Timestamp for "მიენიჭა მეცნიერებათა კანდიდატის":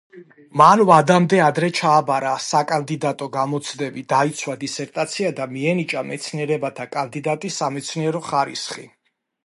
5.55-7.63